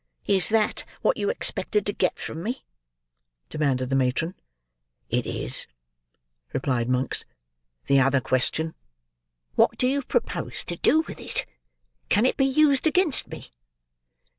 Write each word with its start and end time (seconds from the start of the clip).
"Is 0.25 0.49
that 0.49 0.83
what 1.03 1.17
you 1.17 1.29
expected 1.29 1.85
to 1.85 1.93
get 1.93 2.17
from 2.17 2.41
me?" 2.41 2.65
demanded 3.49 3.91
the 3.91 3.95
matron. 3.95 4.33
"It 5.11 5.27
is," 5.27 5.67
replied 6.53 6.89
Monks. 6.89 7.23
"The 7.85 7.99
other 7.99 8.19
question?" 8.19 8.73
"What 9.53 9.77
do 9.77 9.85
you 9.87 10.01
propose 10.01 10.65
to 10.65 10.75
do 10.77 11.01
with 11.01 11.19
it? 11.19 11.45
Can 12.09 12.25
it 12.25 12.35
be 12.35 12.47
used 12.47 12.87
against 12.87 13.27
me?" 13.27 13.49